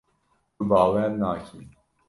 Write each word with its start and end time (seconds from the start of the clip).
Tu 0.55 0.61
bawer 0.71 1.11
nakî. 1.21 1.61